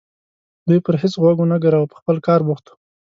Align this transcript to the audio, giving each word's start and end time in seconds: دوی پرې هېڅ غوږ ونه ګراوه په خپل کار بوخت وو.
دوی 0.67 0.79
پرې 0.85 0.97
هېڅ 1.03 1.13
غوږ 1.21 1.37
ونه 1.39 1.57
ګراوه 1.63 1.89
په 1.91 1.97
خپل 2.01 2.17
کار 2.27 2.39
بوخت 2.47 2.65
وو. 2.67 2.75